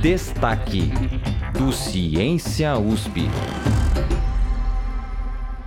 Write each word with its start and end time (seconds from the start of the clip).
Destaque 0.00 0.90
do 1.52 1.70
Ciência 1.70 2.78
USP. 2.78 3.28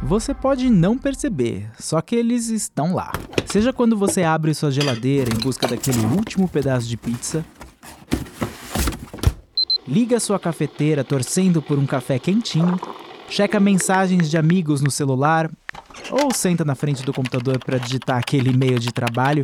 Você 0.02 0.34
pode 0.34 0.71
não 0.71 0.98
perceber, 0.98 1.70
só 1.78 2.02
que 2.02 2.16
eles 2.16 2.48
estão 2.48 2.96
lá. 2.96 3.12
Seja 3.46 3.72
quando 3.72 3.96
você 3.96 4.24
abre 4.24 4.56
sua 4.56 4.72
geladeira 4.72 5.30
em 5.32 5.38
busca 5.38 5.68
daquele 5.68 6.04
último 6.08 6.48
pedaço 6.48 6.88
de 6.88 6.98
pizza, 6.98 7.46
liga 9.88 10.20
sua 10.20 10.39
cafeteira 10.39 11.04
torcendo 11.04 11.61
por 11.61 11.77
um 11.77 11.86
café 11.86 12.18
quentinho, 12.18 12.79
checa 13.29 13.59
mensagens 13.59 14.31
de 14.31 14.38
amigos 14.38 14.81
no 14.81 14.89
celular 14.89 15.47
ou 16.09 16.34
senta 16.34 16.65
na 16.65 16.73
frente 16.73 17.04
do 17.04 17.13
computador 17.13 17.59
para 17.63 17.77
digitar 17.77 18.18
aquele 18.18 18.50
e-mail 18.50 18.79
de 18.79 18.91
trabalho 18.91 19.43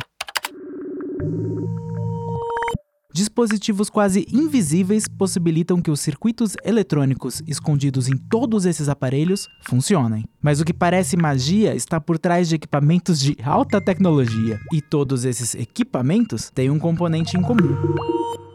Dispositivos 3.12 3.90
quase 3.90 4.24
invisíveis 4.32 5.08
possibilitam 5.08 5.82
que 5.82 5.90
os 5.90 5.98
circuitos 5.98 6.54
eletrônicos 6.64 7.42
escondidos 7.46 8.08
em 8.08 8.16
todos 8.16 8.64
esses 8.64 8.88
aparelhos 8.88 9.48
funcionem. 9.62 10.24
Mas 10.40 10.60
o 10.60 10.64
que 10.64 10.72
parece 10.72 11.16
magia 11.16 11.74
está 11.74 12.00
por 12.00 12.18
trás 12.18 12.48
de 12.48 12.54
equipamentos 12.54 13.18
de 13.18 13.36
alta 13.42 13.80
tecnologia. 13.80 14.60
E 14.72 14.80
todos 14.80 15.24
esses 15.24 15.56
equipamentos 15.56 16.50
têm 16.50 16.70
um 16.70 16.78
componente 16.78 17.36
em 17.36 17.42
comum: 17.42 17.76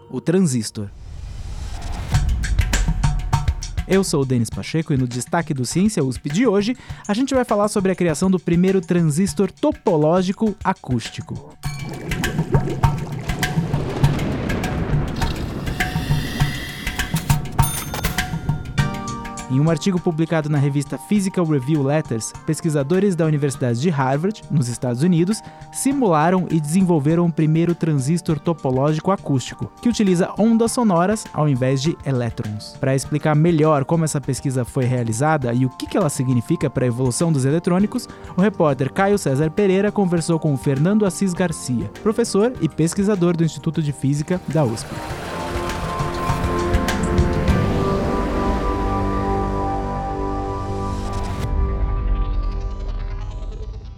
o 0.10 0.22
transistor. 0.22 0.90
Eu 3.88 4.04
sou 4.04 4.22
o 4.22 4.26
Denis 4.26 4.50
Pacheco 4.50 4.94
e 4.94 4.98
no 4.98 5.08
destaque 5.08 5.54
do 5.54 5.66
Ciência 5.66 6.04
USP 6.04 6.30
de 6.30 6.48
hoje, 6.48 6.76
a 7.08 7.14
gente 7.14 7.36
vai 7.36 7.44
falar 7.44 7.68
sobre 7.68 7.92
a 7.92 7.96
criação 7.96 8.32
do 8.32 8.40
primeiro 8.40 8.82
transistor 8.82 9.52
topológico 9.52 10.56
acústico. 10.64 11.56
Em 19.50 19.60
um 19.60 19.70
artigo 19.70 20.00
publicado 20.00 20.50
na 20.50 20.58
revista 20.58 20.98
Physical 20.98 21.46
Review 21.46 21.84
Letters, 21.84 22.34
pesquisadores 22.48 23.16
da 23.16 23.26
Universidade 23.26 23.80
de 23.80 23.92
Harvard, 23.92 24.42
nos 24.50 24.68
Estados 24.68 25.04
Unidos, 25.04 25.40
simularam 25.72 26.48
e 26.50 26.60
desenvolveram 26.60 27.28
o 27.28 27.32
primeiro 27.32 27.76
transistor 27.76 28.40
topológico 28.40 29.12
acústico, 29.12 29.72
que 29.80 29.88
utiliza 29.88 30.34
ondas 30.40 30.72
sonoras 30.72 31.26
ao 31.32 31.48
invés 31.48 31.80
de 31.80 31.96
elétrons. 32.04 32.76
Para 32.80 32.96
explicar 32.96 33.36
melhor 33.36 33.86
como 33.86 34.04
essa 34.04 34.20
pesquisa 34.20 34.66
foi 34.66 34.86
realizada 34.86 35.54
e 35.54 35.64
o 35.64 35.70
que 35.70 35.96
ela 35.96 36.10
significa 36.10 36.68
para 36.68 36.84
a 36.84 36.88
evolução 36.88 37.32
dos 37.32 37.46
eletrônicos, 37.46 38.10
o 38.36 38.42
repórter 38.42 38.92
Caio 38.92 39.20
César 39.20 39.52
Pereira 39.52 39.92
conversou 39.92 40.40
com 40.40 40.58
Fernando 40.58 41.06
Assis 41.06 41.34
Garcia, 41.34 41.92
professor 42.02 42.52
e 42.62 42.68
pesquisador 42.68 43.38
do 43.38 43.44
Instituto 43.44 43.80
de 43.84 43.92
Física 43.92 44.42
da 44.48 44.66
USP. 44.66 44.90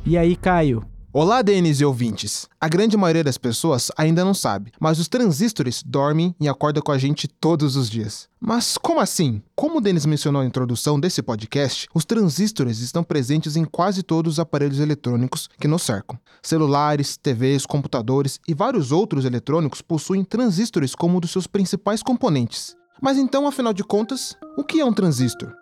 E 0.10 0.18
aí, 0.18 0.38
Caio? 0.38 0.86
Olá, 1.12 1.42
Denis 1.42 1.82
e 1.82 1.86
ouvintes. 1.86 2.48
A 2.62 2.70
grande 2.70 2.96
maioria 2.96 3.26
das 3.26 3.38
pessoas 3.38 3.92
ainda 3.98 4.24
não 4.24 4.34
sabe, 4.34 4.72
mas 4.80 5.00
os 5.00 5.10
transistores 5.10 5.84
dormem 5.86 6.34
e 6.40 6.48
acordam 6.48 6.82
com 6.82 6.94
a 6.94 6.98
gente 6.98 7.28
todos 7.28 7.76
os 7.76 7.90
dias. 7.90 8.30
Mas 8.40 8.78
como 8.78 9.02
assim? 9.02 9.42
Como 9.54 9.80
o 9.80 9.82
Denis 9.82 10.06
mencionou 10.06 10.42
na 10.42 10.48
introdução 10.48 10.98
desse 10.98 11.22
podcast, 11.22 11.90
os 11.94 12.06
transistores 12.06 12.80
estão 12.80 13.04
presentes 13.04 13.58
em 13.58 13.66
quase 13.66 14.02
todos 14.02 14.36
os 14.36 14.40
aparelhos 14.40 14.80
eletrônicos 14.80 15.50
que 15.60 15.68
nos 15.68 15.84
cercam. 15.84 16.18
Celulares, 16.42 17.18
TVs, 17.18 17.66
computadores 17.66 18.40
e 18.48 18.54
vários 18.54 18.94
outros 18.94 19.26
eletrônicos 19.26 19.82
possuem 19.82 20.24
transistores 20.24 20.96
como 20.96 21.18
um 21.18 21.20
dos 21.20 21.32
seus 21.32 21.48
principais 21.48 22.02
componentes. 22.02 22.78
Mas 23.02 23.18
então, 23.18 23.46
afinal 23.46 23.74
de 23.74 23.84
contas, 23.84 24.38
o 24.58 24.64
que 24.64 24.80
é 24.80 24.86
um 24.86 24.94
transistor? 24.94 25.54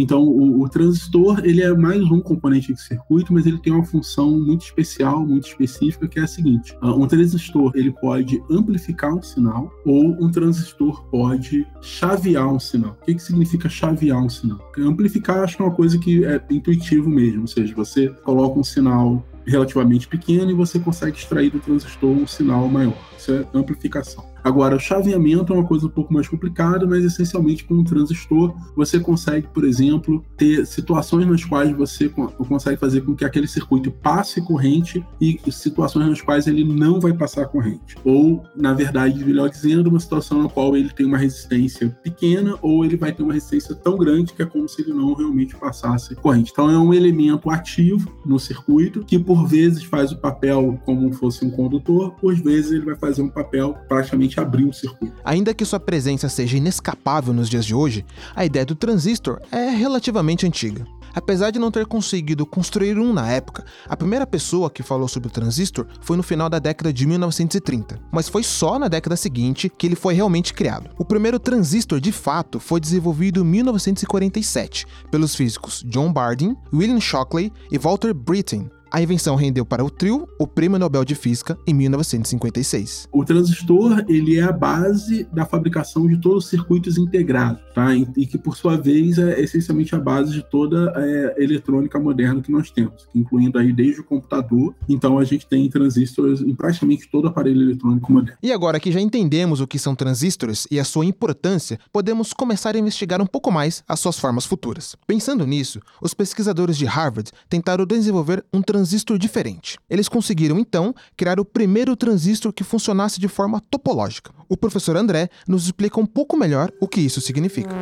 Então, 0.00 0.22
o, 0.22 0.62
o, 0.62 0.68
transistor 0.68 1.40
ele 1.44 1.62
é 1.62 1.70
mais 1.74 2.02
um 2.02 2.20
componente 2.20 2.72
de 2.72 2.80
circuito, 2.80 3.34
mas 3.34 3.44
ele 3.44 3.58
tem 3.58 3.70
uma 3.70 3.84
função 3.84 4.30
muito 4.40 4.64
especial, 4.64 5.26
muito 5.26 5.46
específica, 5.46 6.08
que 6.08 6.18
é 6.18 6.22
a 6.22 6.26
seguinte: 6.26 6.74
uh, 6.82 6.88
um 6.88 7.06
transistor 7.06 7.70
ele 7.74 7.92
pode 7.92 8.42
amplificar 8.50 9.14
um 9.14 9.20
sinal 9.20 9.70
ou 9.84 10.16
um 10.24 10.30
transistor 10.30 11.04
pode 11.10 11.66
chavear 11.82 12.50
um 12.50 12.58
sinal. 12.58 12.96
O 13.02 13.04
que, 13.04 13.14
que 13.14 13.22
significa 13.22 13.68
chavear 13.68 14.24
um 14.24 14.30
sinal? 14.30 14.58
Amplificar 14.78 15.44
acho 15.44 15.58
que 15.58 15.62
é 15.62 15.66
uma 15.66 15.74
coisa 15.74 15.98
que 15.98 16.24
é 16.24 16.42
intuitivo 16.48 17.10
mesmo, 17.10 17.42
ou 17.42 17.46
seja, 17.46 17.74
você 17.74 18.08
coloca 18.24 18.58
um 18.58 18.64
sinal 18.64 19.22
relativamente 19.46 20.08
pequeno 20.08 20.50
e 20.50 20.54
você 20.54 20.78
consegue 20.78 21.18
extrair 21.18 21.50
do 21.50 21.58
transistor 21.58 22.10
um 22.10 22.26
sinal 22.26 22.68
maior. 22.68 22.96
Isso 23.18 23.32
é 23.32 23.46
amplificação. 23.52 24.24
Agora, 24.42 24.76
o 24.76 24.80
chaveamento 24.80 25.52
é 25.52 25.56
uma 25.56 25.66
coisa 25.66 25.86
um 25.86 25.90
pouco 25.90 26.12
mais 26.12 26.28
complicada, 26.28 26.86
mas 26.86 27.04
essencialmente 27.04 27.64
com 27.64 27.74
um 27.74 27.84
transistor 27.84 28.54
você 28.76 28.98
consegue, 28.98 29.46
por 29.48 29.64
exemplo, 29.64 30.24
ter 30.36 30.66
situações 30.66 31.26
nas 31.26 31.44
quais 31.44 31.76
você 31.76 32.08
consegue 32.08 32.78
fazer 32.78 33.02
com 33.02 33.14
que 33.14 33.24
aquele 33.24 33.46
circuito 33.46 33.90
passe 33.90 34.40
corrente 34.40 35.04
e 35.20 35.38
situações 35.50 36.08
nas 36.08 36.20
quais 36.20 36.46
ele 36.46 36.64
não 36.64 37.00
vai 37.00 37.12
passar 37.12 37.46
corrente. 37.46 37.96
Ou, 38.04 38.42
na 38.56 38.72
verdade, 38.72 39.24
melhor 39.24 39.48
dizendo, 39.48 39.88
uma 39.88 40.00
situação 40.00 40.42
na 40.42 40.48
qual 40.48 40.76
ele 40.76 40.90
tem 40.90 41.06
uma 41.06 41.18
resistência 41.18 41.88
pequena 42.02 42.56
ou 42.62 42.84
ele 42.84 42.96
vai 42.96 43.12
ter 43.12 43.22
uma 43.22 43.32
resistência 43.32 43.74
tão 43.74 43.96
grande 43.96 44.32
que 44.32 44.42
é 44.42 44.46
como 44.46 44.68
se 44.68 44.82
ele 44.82 44.92
não 44.92 45.14
realmente 45.14 45.56
passasse 45.56 46.14
corrente. 46.14 46.50
Então, 46.52 46.70
é 46.70 46.78
um 46.78 46.94
elemento 46.94 47.50
ativo 47.50 48.10
no 48.24 48.38
circuito 48.38 49.04
que, 49.04 49.18
por 49.18 49.46
vezes, 49.46 49.84
faz 49.84 50.12
o 50.12 50.18
papel 50.18 50.78
como 50.84 51.12
fosse 51.12 51.44
um 51.44 51.50
condutor, 51.50 52.12
por 52.12 52.34
vezes, 52.34 52.72
ele 52.72 52.84
vai 52.84 52.96
fazer 52.96 53.22
um 53.22 53.28
papel 53.28 53.76
praticamente 53.88 54.29
realmente 54.30 54.40
abrir 54.40 54.64
um 54.64 54.72
circuito. 54.72 55.14
Ainda 55.24 55.54
que 55.54 55.64
sua 55.64 55.80
presença 55.80 56.28
seja 56.28 56.56
inescapável 56.56 57.34
nos 57.34 57.48
dias 57.48 57.64
de 57.64 57.74
hoje, 57.74 58.04
a 58.34 58.44
ideia 58.44 58.64
do 58.64 58.74
transistor 58.74 59.40
é 59.50 59.68
relativamente 59.70 60.46
antiga. 60.46 60.86
Apesar 61.12 61.50
de 61.50 61.58
não 61.58 61.72
ter 61.72 61.86
conseguido 61.86 62.46
construir 62.46 62.96
um 62.96 63.12
na 63.12 63.28
época, 63.28 63.64
a 63.88 63.96
primeira 63.96 64.24
pessoa 64.24 64.70
que 64.70 64.80
falou 64.80 65.08
sobre 65.08 65.28
o 65.28 65.32
transistor 65.32 65.86
foi 66.00 66.16
no 66.16 66.22
final 66.22 66.48
da 66.48 66.60
década 66.60 66.92
de 66.92 67.04
1930, 67.04 67.98
mas 68.12 68.28
foi 68.28 68.44
só 68.44 68.78
na 68.78 68.86
década 68.86 69.16
seguinte 69.16 69.68
que 69.68 69.88
ele 69.88 69.96
foi 69.96 70.14
realmente 70.14 70.54
criado. 70.54 70.88
O 70.96 71.04
primeiro 71.04 71.40
transistor 71.40 72.00
de 72.00 72.12
fato 72.12 72.60
foi 72.60 72.78
desenvolvido 72.78 73.40
em 73.40 73.44
1947 73.44 74.86
pelos 75.10 75.34
físicos 75.34 75.82
John 75.84 76.12
Bardeen, 76.12 76.56
William 76.72 77.00
Shockley 77.00 77.52
e 77.72 77.78
Walter 77.78 78.14
Brittain, 78.14 78.70
a 78.90 79.00
invenção 79.00 79.36
rendeu 79.36 79.64
para 79.64 79.84
o 79.84 79.90
trio 79.90 80.26
o 80.38 80.46
Prêmio 80.46 80.78
Nobel 80.78 81.04
de 81.04 81.14
Física 81.14 81.56
em 81.66 81.72
1956. 81.72 83.08
O 83.12 83.24
transistor 83.24 84.04
ele 84.08 84.38
é 84.38 84.42
a 84.42 84.52
base 84.52 85.24
da 85.32 85.46
fabricação 85.46 86.08
de 86.08 86.16
todos 86.16 86.44
os 86.44 86.50
circuitos 86.50 86.98
integrados, 86.98 87.62
tá? 87.74 87.94
E 87.94 88.26
que 88.26 88.36
por 88.36 88.56
sua 88.56 88.76
vez 88.76 89.18
é 89.18 89.40
essencialmente 89.40 89.94
a 89.94 89.98
base 89.98 90.32
de 90.32 90.42
toda 90.42 90.92
a 90.96 91.06
é, 91.06 91.34
eletrônica 91.38 91.98
moderna 92.00 92.42
que 92.42 92.50
nós 92.50 92.70
temos, 92.70 93.08
incluindo 93.14 93.58
aí 93.58 93.72
desde 93.72 94.00
o 94.00 94.04
computador. 94.04 94.74
Então 94.88 95.18
a 95.18 95.24
gente 95.24 95.46
tem 95.46 95.68
transistores 95.68 96.40
em 96.40 96.54
praticamente 96.54 97.08
todo 97.10 97.28
aparelho 97.28 97.62
eletrônico 97.62 98.12
moderno. 98.12 98.38
E 98.42 98.52
agora 98.52 98.80
que 98.80 98.90
já 98.90 99.00
entendemos 99.00 99.60
o 99.60 99.66
que 99.66 99.78
são 99.78 99.94
transistores 99.94 100.66
e 100.70 100.80
a 100.80 100.84
sua 100.84 101.04
importância, 101.04 101.78
podemos 101.92 102.32
começar 102.32 102.74
a 102.74 102.78
investigar 102.78 103.22
um 103.22 103.26
pouco 103.26 103.52
mais 103.52 103.84
as 103.86 104.00
suas 104.00 104.18
formas 104.18 104.44
futuras. 104.44 104.96
Pensando 105.06 105.46
nisso, 105.46 105.80
os 106.02 106.14
pesquisadores 106.14 106.76
de 106.76 106.86
Harvard 106.86 107.30
tentaram 107.48 107.86
desenvolver 107.86 108.44
um 108.52 108.62
transistor 108.62 108.79
transistor 108.80 109.18
diferente. 109.18 109.78
Eles 109.90 110.08
conseguiram 110.08 110.58
então 110.58 110.94
criar 111.14 111.38
o 111.38 111.44
primeiro 111.44 111.94
transistor 111.94 112.50
que 112.50 112.64
funcionasse 112.64 113.20
de 113.20 113.28
forma 113.28 113.60
topológica. 113.70 114.32
O 114.48 114.56
professor 114.56 114.96
André 114.96 115.28
nos 115.46 115.64
explica 115.64 116.00
um 116.00 116.06
pouco 116.06 116.34
melhor 116.36 116.72
o 116.80 116.88
que 116.88 117.00
isso 117.00 117.20
significa. 117.20 117.74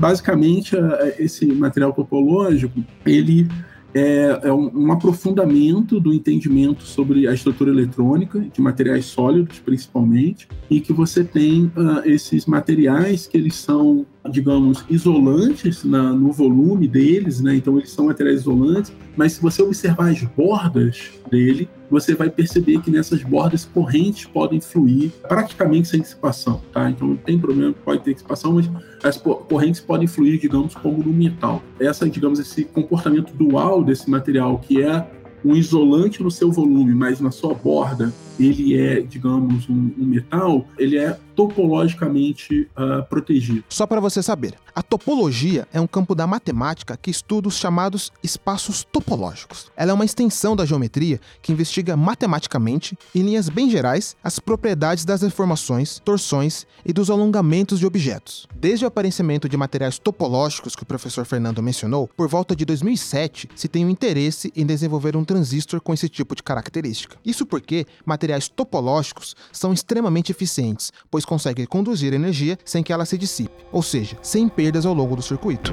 Basicamente, 0.00 0.74
esse 1.18 1.46
material 1.46 1.92
topológico, 1.92 2.82
ele 3.06 3.46
é, 3.94 4.40
é 4.44 4.52
um, 4.52 4.86
um, 4.86 4.92
aprofundamento 4.92 5.98
do 5.98 6.12
entendimento 6.12 6.84
sobre 6.84 7.26
a 7.26 7.34
estrutura 7.34 7.70
eletrônica, 7.70 8.40
de 8.40 8.60
materiais 8.60 9.06
sólidos 9.06 9.58
principalmente, 9.58 10.48
e 10.68 10.80
que 10.80 10.92
você 10.92 11.24
tem 11.24 11.66
uh, 11.76 12.00
esses 12.04 12.46
materiais 12.46 13.26
que 13.26 13.36
eles 13.36 13.56
são, 13.56 14.06
digamos, 14.30 14.84
isolantes 14.88 15.84
na, 15.84 16.12
no 16.12 16.32
volume 16.32 16.86
deles, 16.86 17.40
né? 17.40 17.56
então 17.56 17.78
eles 17.78 17.90
são 17.90 18.06
materiais 18.06 18.40
isolantes, 18.40 18.92
mas 19.16 19.32
se 19.32 19.42
você 19.42 19.62
observar 19.62 20.10
as 20.10 20.22
bordas 20.22 21.10
dele, 21.30 21.68
você 21.90 22.14
vai 22.14 22.30
perceber 22.30 22.80
que 22.80 22.90
nessas 22.90 23.22
bordas 23.22 23.64
correntes 23.64 24.24
podem 24.24 24.60
fluir 24.60 25.10
praticamente 25.28 25.88
sem 25.88 26.00
dissipação, 26.00 26.62
tá? 26.72 26.88
Então 26.88 27.08
não 27.08 27.16
tem 27.16 27.38
problema, 27.38 27.74
pode 27.84 28.02
ter 28.02 28.14
dissipação, 28.14 28.52
mas 28.52 28.70
as 29.02 29.16
correntes 29.16 29.80
podem 29.80 30.06
fluir, 30.06 30.40
digamos, 30.40 30.74
como 30.74 31.02
no 31.02 31.12
metal. 31.12 31.62
Essa, 31.78 32.08
digamos, 32.08 32.38
esse 32.38 32.64
comportamento 32.64 33.32
dual 33.34 33.82
desse 33.82 34.08
material, 34.08 34.58
que 34.58 34.82
é 34.82 35.06
um 35.44 35.56
isolante 35.56 36.22
no 36.22 36.30
seu 36.30 36.52
volume, 36.52 36.94
mas 36.94 37.20
na 37.20 37.30
sua 37.30 37.54
borda 37.54 38.12
ele 38.46 38.78
é, 38.78 39.00
digamos, 39.00 39.68
um, 39.68 39.90
um 39.98 40.04
metal, 40.04 40.66
ele 40.78 40.96
é 40.96 41.18
topologicamente 41.34 42.68
uh, 42.76 43.02
protegido. 43.08 43.64
Só 43.68 43.86
para 43.86 44.00
você 44.00 44.22
saber, 44.22 44.54
a 44.74 44.82
topologia 44.82 45.66
é 45.72 45.80
um 45.80 45.86
campo 45.86 46.14
da 46.14 46.26
matemática 46.26 46.96
que 46.96 47.10
estuda 47.10 47.48
os 47.48 47.56
chamados 47.56 48.12
espaços 48.22 48.84
topológicos. 48.84 49.70
Ela 49.76 49.90
é 49.90 49.94
uma 49.94 50.04
extensão 50.04 50.54
da 50.54 50.66
geometria 50.66 51.20
que 51.40 51.52
investiga 51.52 51.96
matematicamente, 51.96 52.96
em 53.14 53.22
linhas 53.22 53.48
bem 53.48 53.70
gerais, 53.70 54.16
as 54.22 54.38
propriedades 54.38 55.04
das 55.04 55.20
deformações, 55.20 55.98
torções 55.98 56.66
e 56.84 56.92
dos 56.92 57.10
alongamentos 57.10 57.78
de 57.78 57.86
objetos. 57.86 58.46
Desde 58.54 58.84
o 58.84 58.88
aparecimento 58.88 59.48
de 59.48 59.56
materiais 59.56 59.98
topológicos 59.98 60.76
que 60.76 60.82
o 60.82 60.86
professor 60.86 61.24
Fernando 61.24 61.62
mencionou, 61.62 62.08
por 62.16 62.28
volta 62.28 62.54
de 62.54 62.64
2007 62.64 63.48
se 63.54 63.68
tem 63.68 63.84
o 63.84 63.88
um 63.88 63.90
interesse 63.90 64.52
em 64.54 64.66
desenvolver 64.66 65.16
um 65.16 65.24
transistor 65.24 65.80
com 65.80 65.92
esse 65.92 66.08
tipo 66.08 66.34
de 66.34 66.42
característica. 66.42 67.16
Isso 67.24 67.46
porque 67.46 67.86
materiais 68.04 68.29
topológicos 68.48 69.34
são 69.52 69.72
extremamente 69.72 70.32
eficientes, 70.32 70.92
pois 71.10 71.24
consegue 71.24 71.66
conduzir 71.66 72.12
energia 72.12 72.58
sem 72.64 72.82
que 72.82 72.92
ela 72.92 73.04
se 73.04 73.18
dissipe, 73.18 73.64
ou 73.72 73.82
seja, 73.82 74.16
sem 74.22 74.48
perdas 74.48 74.86
ao 74.86 74.94
longo 74.94 75.16
do 75.16 75.22
circuito. 75.22 75.72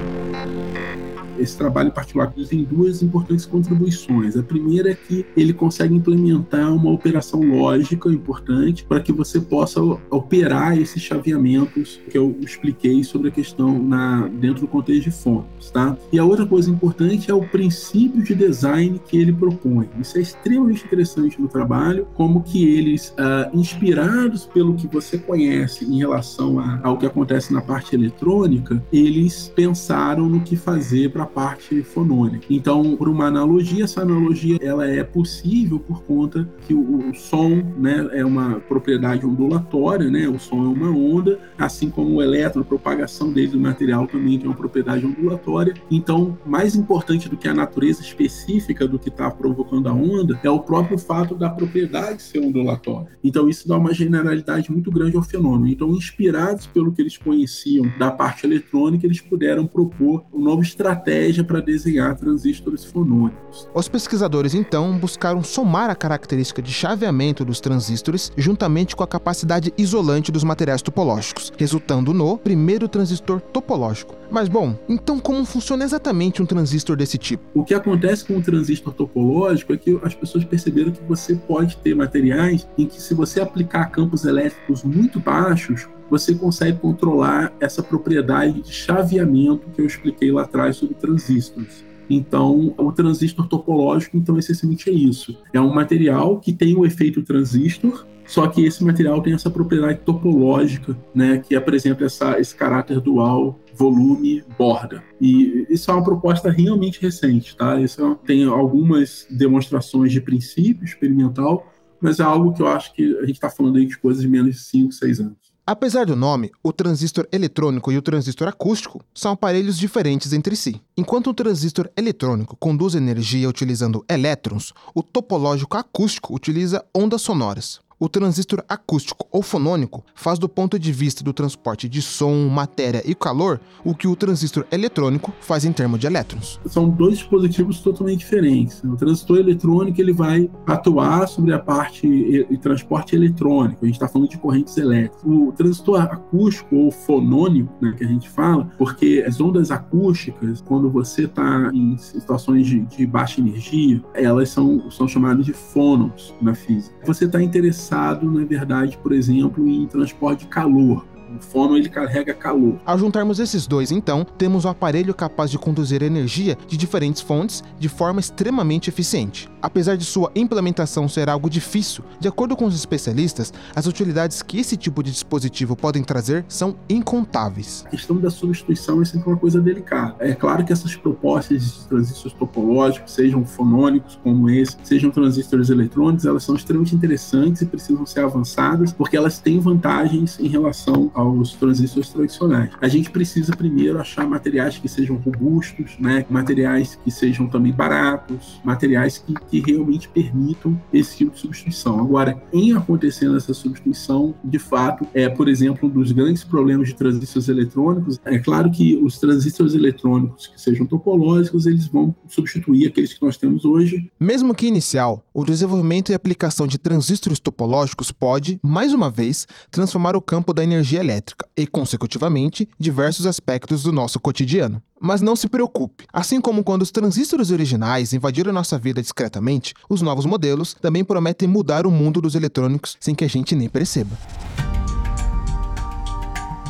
Esse 1.38 1.56
trabalho 1.56 1.92
particular 1.92 2.32
tem 2.48 2.64
duas 2.64 3.02
importantes 3.02 3.46
contribuições. 3.46 4.36
A 4.36 4.42
primeira 4.42 4.90
é 4.90 4.94
que 4.94 5.24
ele 5.36 5.52
consegue 5.52 5.94
implementar 5.94 6.74
uma 6.74 6.90
operação 6.90 7.40
lógica 7.40 8.08
importante 8.08 8.84
para 8.84 9.00
que 9.00 9.12
você 9.12 9.40
possa 9.40 9.80
operar 10.10 10.78
esses 10.78 11.02
chaveamentos 11.02 12.00
que 12.10 12.16
eu 12.16 12.36
expliquei 12.40 13.02
sobre 13.04 13.28
a 13.28 13.30
questão 13.30 13.82
na, 13.82 14.28
dentro 14.28 14.62
do 14.62 14.68
contexto 14.68 15.04
de 15.04 15.10
fontes. 15.10 15.70
Tá? 15.70 15.96
E 16.12 16.18
a 16.18 16.24
outra 16.24 16.46
coisa 16.46 16.70
importante 16.70 17.30
é 17.30 17.34
o 17.34 17.46
princípio 17.46 18.22
de 18.22 18.34
design 18.34 19.00
que 19.06 19.16
ele 19.16 19.32
propõe. 19.32 19.88
Isso 20.00 20.18
é 20.18 20.20
extremamente 20.20 20.84
interessante 20.84 21.40
no 21.40 21.48
trabalho, 21.48 22.06
como 22.14 22.42
que 22.42 22.66
eles, 22.68 23.14
uh, 23.18 23.56
inspirados 23.56 24.46
pelo 24.46 24.74
que 24.74 24.86
você 24.86 25.18
conhece 25.18 25.84
em 25.84 25.98
relação 25.98 26.58
a, 26.58 26.80
ao 26.82 26.96
que 26.96 27.06
acontece 27.06 27.52
na 27.52 27.60
parte 27.60 27.94
eletrônica, 27.94 28.82
eles 28.92 29.52
pensaram 29.54 30.28
no 30.28 30.40
que 30.40 30.56
fazer 30.56 31.10
para 31.10 31.26
parte 31.28 31.82
fonônica. 31.82 32.46
Então, 32.50 32.96
por 32.96 33.08
uma 33.08 33.26
analogia, 33.26 33.84
essa 33.84 34.02
analogia 34.02 34.58
ela 34.60 34.88
é 34.88 35.04
possível 35.04 35.78
por 35.78 36.02
conta 36.02 36.48
que 36.66 36.74
o, 36.74 37.10
o 37.10 37.14
som, 37.14 37.62
né, 37.76 38.08
é 38.12 38.24
uma 38.24 38.60
propriedade 38.60 39.24
ondulatória, 39.24 40.10
né? 40.10 40.28
O 40.28 40.38
som 40.38 40.64
é 40.64 40.68
uma 40.68 40.90
onda, 40.90 41.38
assim 41.56 41.90
como 41.90 42.16
o 42.16 42.22
elétron, 42.22 42.62
a 42.62 42.64
propagação 42.64 43.32
dele 43.32 43.48
do 43.48 43.60
material 43.60 44.06
também 44.06 44.38
tem 44.38 44.48
uma 44.48 44.56
propriedade 44.56 45.04
ondulatória. 45.06 45.74
Então, 45.90 46.36
mais 46.44 46.74
importante 46.74 47.28
do 47.28 47.36
que 47.36 47.48
a 47.48 47.54
natureza 47.54 48.02
específica 48.02 48.86
do 48.86 48.98
que 48.98 49.08
está 49.08 49.30
provocando 49.30 49.88
a 49.88 49.92
onda 49.92 50.38
é 50.42 50.50
o 50.50 50.60
próprio 50.60 50.98
fato 50.98 51.34
da 51.34 51.50
propriedade 51.50 52.22
ser 52.22 52.40
ondulatória. 52.40 53.08
Então, 53.22 53.48
isso 53.48 53.68
dá 53.68 53.76
uma 53.76 53.92
generalidade 53.92 54.70
muito 54.72 54.90
grande 54.90 55.16
ao 55.16 55.22
fenômeno. 55.22 55.68
Então, 55.68 55.90
inspirados 55.90 56.66
pelo 56.66 56.92
que 56.92 57.02
eles 57.02 57.16
conheciam 57.16 57.90
da 57.98 58.10
parte 58.10 58.46
eletrônica, 58.46 59.06
eles 59.06 59.20
puderam 59.20 59.66
propor 59.66 60.24
uma 60.32 60.48
nova 60.48 60.62
estratégia 60.62 61.17
estratégia 61.18 61.44
para 61.44 61.60
desenhar 61.60 62.16
transistores 62.16 62.84
fonônicos. 62.84 63.68
Os 63.74 63.88
pesquisadores 63.88 64.54
então 64.54 64.96
buscaram 64.98 65.42
somar 65.42 65.90
a 65.90 65.94
característica 65.94 66.62
de 66.62 66.72
chaveamento 66.72 67.44
dos 67.44 67.60
transistores 67.60 68.32
juntamente 68.36 68.94
com 68.94 69.02
a 69.02 69.06
capacidade 69.06 69.72
isolante 69.76 70.30
dos 70.30 70.44
materiais 70.44 70.82
topológicos, 70.82 71.52
resultando 71.56 72.14
no 72.14 72.38
primeiro 72.38 72.88
transistor 72.88 73.40
topológico. 73.40 74.14
Mas 74.30 74.48
bom, 74.48 74.76
então 74.88 75.18
como 75.18 75.44
funciona 75.44 75.84
exatamente 75.84 76.42
um 76.42 76.46
transistor 76.46 76.96
desse 76.96 77.18
tipo? 77.18 77.42
O 77.54 77.64
que 77.64 77.74
acontece 77.74 78.24
com 78.24 78.36
o 78.36 78.42
transistor 78.42 78.92
topológico 78.92 79.72
é 79.72 79.76
que 79.76 79.98
as 80.02 80.14
pessoas 80.14 80.44
perceberam 80.44 80.92
que 80.92 81.02
você 81.02 81.34
pode 81.34 81.76
ter 81.78 81.94
materiais 81.94 82.66
em 82.76 82.86
que 82.86 83.00
se 83.00 83.14
você 83.14 83.40
aplicar 83.40 83.86
campos 83.86 84.24
elétricos 84.24 84.84
muito 84.84 85.18
baixos, 85.18 85.88
você 86.10 86.34
consegue 86.34 86.78
controlar 86.78 87.52
essa 87.60 87.82
propriedade 87.82 88.62
de 88.62 88.72
chaveamento 88.72 89.68
que 89.74 89.80
eu 89.80 89.86
expliquei 89.86 90.30
lá 90.32 90.42
atrás 90.42 90.76
sobre 90.76 90.94
transistores. 90.94 91.84
Então, 92.10 92.74
o 92.78 92.90
transistor 92.90 93.46
topológico, 93.46 94.16
então, 94.16 94.38
essencialmente 94.38 94.88
é 94.88 94.92
isso. 94.92 95.36
É 95.52 95.60
um 95.60 95.72
material 95.72 96.40
que 96.40 96.52
tem 96.52 96.74
o 96.74 96.86
efeito 96.86 97.22
transistor, 97.22 98.06
só 98.26 98.46
que 98.46 98.64
esse 98.64 98.84
material 98.84 99.22
tem 99.22 99.34
essa 99.34 99.50
propriedade 99.50 100.00
topológica, 100.00 100.96
né, 101.14 101.38
que 101.38 101.54
apresenta 101.54 102.04
essa, 102.04 102.38
esse 102.38 102.54
caráter 102.54 103.00
dual 103.00 103.58
volume 103.74 104.42
borda. 104.58 105.02
E 105.20 105.66
isso 105.70 105.90
é 105.90 105.94
uma 105.94 106.04
proposta 106.04 106.50
realmente 106.50 107.00
recente, 107.00 107.56
tá? 107.56 107.80
Isso 107.80 108.04
é, 108.04 108.26
tem 108.26 108.44
algumas 108.44 109.26
demonstrações 109.30 110.12
de 110.12 110.20
princípio 110.20 110.84
experimental, 110.84 111.72
mas 112.00 112.18
é 112.18 112.24
algo 112.24 112.52
que 112.52 112.60
eu 112.60 112.66
acho 112.66 112.92
que 112.92 113.16
a 113.18 113.20
gente 113.20 113.36
está 113.36 113.48
falando 113.48 113.76
aí 113.76 113.86
de 113.86 113.96
coisas 113.96 114.22
de 114.22 114.28
menos 114.28 114.56
de 114.56 114.60
5, 114.62 114.92
6 114.92 115.20
anos. 115.20 115.47
Apesar 115.70 116.06
do 116.06 116.16
nome, 116.16 116.50
o 116.62 116.72
transistor 116.72 117.28
eletrônico 117.30 117.92
e 117.92 117.98
o 117.98 118.00
transistor 118.00 118.48
acústico 118.48 119.02
são 119.12 119.32
aparelhos 119.32 119.76
diferentes 119.76 120.32
entre 120.32 120.56
si. 120.56 120.80
Enquanto 120.96 121.28
o 121.28 121.34
transistor 121.34 121.90
eletrônico 121.94 122.56
conduz 122.56 122.94
energia 122.94 123.46
utilizando 123.46 124.02
elétrons, 124.08 124.72
o 124.94 125.02
topológico 125.02 125.76
acústico 125.76 126.34
utiliza 126.34 126.82
ondas 126.94 127.20
sonoras. 127.20 127.80
O 128.00 128.08
transistor 128.08 128.62
acústico 128.68 129.26
ou 129.28 129.42
fonônico 129.42 130.04
faz 130.14 130.38
do 130.38 130.48
ponto 130.48 130.78
de 130.78 130.92
vista 130.92 131.24
do 131.24 131.32
transporte 131.32 131.88
de 131.88 132.00
som, 132.00 132.48
matéria 132.48 133.02
e 133.04 133.12
calor 133.12 133.60
o 133.84 133.92
que 133.92 134.06
o 134.06 134.14
transistor 134.14 134.64
eletrônico 134.70 135.34
faz 135.40 135.64
em 135.64 135.72
termos 135.72 135.98
de 135.98 136.06
elétrons. 136.06 136.60
São 136.66 136.88
dois 136.88 137.18
dispositivos 137.18 137.80
totalmente 137.80 138.20
diferentes. 138.20 138.84
O 138.84 138.94
transistor 138.94 139.38
eletrônico 139.38 140.00
ele 140.00 140.12
vai 140.12 140.48
atuar 140.64 141.26
sobre 141.26 141.52
a 141.52 141.58
parte 141.58 142.06
de 142.48 142.58
transporte 142.58 143.16
eletrônico. 143.16 143.84
A 143.84 143.86
gente 143.86 143.96
está 143.96 144.06
falando 144.06 144.28
de 144.28 144.38
correntes 144.38 144.76
elétricas. 144.76 145.20
O 145.24 145.50
transistor 145.50 146.00
acústico 146.00 146.76
ou 146.76 146.92
fonônico, 146.92 147.72
né, 147.80 147.92
que 147.98 148.04
a 148.04 148.08
gente 148.08 148.28
fala, 148.28 148.70
porque 148.78 149.24
as 149.26 149.40
ondas 149.40 149.72
acústicas, 149.72 150.60
quando 150.60 150.88
você 150.88 151.24
está 151.24 151.68
em 151.74 151.98
situações 151.98 152.64
de, 152.64 152.78
de, 152.82 153.04
baixa 153.04 153.40
energia, 153.40 154.00
elas 154.14 154.50
são, 154.50 154.88
são 154.88 155.08
chamadas 155.08 155.44
de 155.44 155.52
fônons 155.52 156.32
na 156.40 156.54
física. 156.54 156.94
Você 157.04 157.24
está 157.24 157.42
interessado 157.42 157.87
interessado, 157.88 158.30
na 158.30 158.44
verdade, 158.44 158.98
por 158.98 159.12
exemplo, 159.12 159.66
em 159.66 159.86
transporte 159.86 160.40
de 160.40 160.48
calor. 160.48 161.06
O 161.34 161.40
fono 161.40 161.76
ele 161.76 161.88
carrega 161.88 162.32
calor. 162.32 162.78
Ao 162.86 162.98
juntarmos 162.98 163.38
esses 163.38 163.66
dois, 163.66 163.90
então, 163.90 164.24
temos 164.36 164.64
um 164.64 164.68
aparelho 164.68 165.14
capaz 165.14 165.50
de 165.50 165.58
conduzir 165.58 166.02
energia 166.02 166.56
de 166.66 166.76
diferentes 166.76 167.20
fontes 167.20 167.62
de 167.78 167.88
forma 167.88 168.20
extremamente 168.20 168.88
eficiente. 168.88 169.48
Apesar 169.60 169.96
de 169.96 170.04
sua 170.04 170.30
implementação 170.34 171.08
ser 171.08 171.28
algo 171.28 171.50
difícil, 171.50 172.04
de 172.20 172.28
acordo 172.28 172.56
com 172.56 172.64
os 172.64 172.74
especialistas, 172.74 173.52
as 173.74 173.86
utilidades 173.86 174.42
que 174.42 174.58
esse 174.58 174.76
tipo 174.76 175.02
de 175.02 175.10
dispositivo 175.10 175.76
podem 175.76 176.02
trazer 176.02 176.44
são 176.48 176.76
incontáveis. 176.88 177.84
A 177.86 177.90
questão 177.90 178.16
da 178.16 178.30
substituição 178.30 179.02
é 179.02 179.04
sempre 179.04 179.28
uma 179.28 179.36
coisa 179.36 179.60
delicada. 179.60 180.16
É 180.20 180.34
claro 180.34 180.64
que 180.64 180.72
essas 180.72 180.96
propostas 180.96 181.62
de 181.62 181.88
transistores 181.88 182.36
topológicos, 182.36 183.12
sejam 183.12 183.44
fonônicos 183.44 184.18
como 184.22 184.48
esse, 184.48 184.76
sejam 184.82 185.10
transistores 185.10 185.68
eletrônicos, 185.68 186.24
elas 186.24 186.44
são 186.44 186.54
extremamente 186.54 186.94
interessantes 186.94 187.62
e 187.62 187.66
precisam 187.66 188.06
ser 188.06 188.20
avançadas 188.20 188.92
porque 188.92 189.16
elas 189.16 189.38
têm 189.38 189.58
vantagens 189.58 190.38
em 190.38 190.48
relação 190.48 191.10
aos 191.18 191.52
transistores 191.54 192.10
tradicionais. 192.10 192.70
A 192.80 192.86
gente 192.86 193.10
precisa 193.10 193.56
primeiro 193.56 193.98
achar 193.98 194.24
materiais 194.26 194.78
que 194.78 194.88
sejam 194.88 195.16
robustos, 195.16 195.96
né? 195.98 196.24
materiais 196.30 196.96
que 197.02 197.10
sejam 197.10 197.48
também 197.48 197.72
baratos, 197.72 198.60
materiais 198.64 199.18
que, 199.18 199.34
que 199.34 199.60
realmente 199.60 200.08
permitam 200.08 200.80
esse 200.92 201.16
tipo 201.16 201.32
de 201.32 201.40
substituição. 201.40 201.98
Agora, 201.98 202.40
em 202.52 202.72
acontecendo 202.72 203.36
essa 203.36 203.52
substituição, 203.52 204.32
de 204.44 204.60
fato, 204.60 205.06
é, 205.12 205.28
por 205.28 205.48
exemplo, 205.48 205.88
um 205.88 205.92
dos 205.92 206.12
grandes 206.12 206.44
problemas 206.44 206.88
de 206.88 206.94
transistores 206.94 207.48
eletrônicos, 207.48 208.20
é 208.24 208.38
claro 208.38 208.70
que 208.70 208.96
os 208.96 209.18
transistores 209.18 209.74
eletrônicos 209.74 210.46
que 210.46 210.60
sejam 210.60 210.86
topológicos, 210.86 211.66
eles 211.66 211.88
vão 211.88 212.14
substituir 212.28 212.86
aqueles 212.86 213.12
que 213.12 213.24
nós 213.24 213.36
temos 213.36 213.64
hoje. 213.64 214.08
Mesmo 214.20 214.54
que 214.54 214.68
inicial, 214.68 215.24
o 215.34 215.44
desenvolvimento 215.44 216.12
e 216.12 216.14
aplicação 216.14 216.66
de 216.66 216.78
transistores 216.78 217.40
topológicos 217.40 218.12
pode, 218.12 218.60
mais 218.62 218.94
uma 218.94 219.10
vez, 219.10 219.48
transformar 219.68 220.14
o 220.14 220.22
campo 220.22 220.54
da 220.54 220.62
energia 220.62 221.00
elétrica 221.00 221.07
e, 221.56 221.66
consecutivamente, 221.66 222.68
diversos 222.78 223.26
aspectos 223.26 223.82
do 223.82 223.92
nosso 223.92 224.20
cotidiano. 224.20 224.82
Mas 225.00 225.20
não 225.20 225.36
se 225.36 225.48
preocupe, 225.48 226.04
assim 226.12 226.40
como 226.40 226.64
quando 226.64 226.82
os 226.82 226.90
transistores 226.90 227.50
originais 227.50 228.12
invadiram 228.12 228.52
nossa 228.52 228.78
vida 228.78 229.00
discretamente, 229.00 229.74
os 229.88 230.02
novos 230.02 230.26
modelos 230.26 230.74
também 230.74 231.04
prometem 231.04 231.48
mudar 231.48 231.86
o 231.86 231.90
mundo 231.90 232.20
dos 232.20 232.34
eletrônicos 232.34 232.96
sem 233.00 233.14
que 233.14 233.24
a 233.24 233.28
gente 233.28 233.54
nem 233.54 233.68
perceba. 233.68 234.16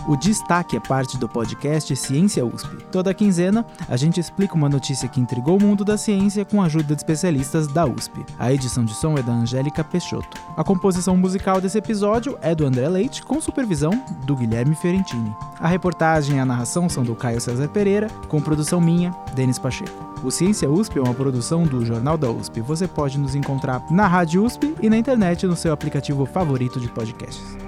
O 0.09 0.17
Destaque 0.17 0.75
é 0.75 0.81
parte 0.81 1.19
do 1.19 1.29
podcast 1.29 1.95
Ciência 1.95 2.43
USP. 2.43 2.79
Toda 2.91 3.13
quinzena, 3.13 3.67
a 3.87 3.95
gente 3.95 4.19
explica 4.19 4.55
uma 4.55 4.67
notícia 4.67 5.07
que 5.07 5.21
intrigou 5.21 5.59
o 5.59 5.63
mundo 5.63 5.85
da 5.85 5.99
ciência 5.99 6.47
com 6.47 6.63
a 6.63 6.65
ajuda 6.65 6.95
de 6.95 7.03
especialistas 7.03 7.67
da 7.67 7.85
USP. 7.85 8.25
A 8.39 8.51
edição 8.51 8.87
de 8.87 8.95
som 8.95 9.19
é 9.19 9.23
da 9.23 9.33
Angélica 9.33 9.85
Peixoto. 9.85 10.41
A 10.57 10.65
composição 10.65 11.15
musical 11.15 11.61
desse 11.61 11.77
episódio 11.77 12.39
é 12.41 12.55
do 12.55 12.65
André 12.65 12.89
Leite, 12.89 13.23
com 13.23 13.39
supervisão 13.39 14.03
do 14.25 14.35
Guilherme 14.35 14.75
Fiorentini. 14.75 15.31
A 15.61 15.69
reportagem 15.69 16.39
e 16.39 16.41
a 16.41 16.47
narração 16.47 16.89
são 16.89 17.05
do 17.05 17.15
Caio 17.15 17.39
César 17.39 17.69
Pereira, 17.69 18.09
com 18.29 18.41
produção 18.41 18.81
minha, 18.81 19.15
Denis 19.35 19.59
Pacheco. 19.59 19.93
O 20.25 20.31
Ciência 20.31 20.71
USP 20.71 20.99
é 20.99 21.03
uma 21.03 21.13
produção 21.13 21.65
do 21.65 21.85
Jornal 21.85 22.17
da 22.17 22.31
USP. 22.31 22.63
Você 22.63 22.89
pode 22.89 23.19
nos 23.19 23.35
encontrar 23.35 23.85
na 23.91 24.07
Rádio 24.07 24.43
USP 24.43 24.75
e 24.81 24.89
na 24.89 24.97
internet 24.97 25.47
no 25.47 25.55
seu 25.55 25.71
aplicativo 25.71 26.25
favorito 26.25 26.81
de 26.81 26.89
podcasts. 26.89 27.68